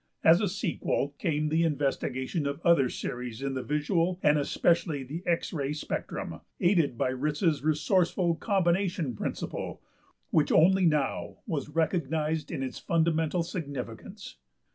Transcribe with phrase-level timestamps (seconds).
[0.23, 5.21] As a sequel came the investigation of other series in the visual and especially the
[5.27, 9.79] X ray spectrum aided by Ritz's resourceful combination principle,
[10.31, 14.37] which only now was recognized in its fundamental significance.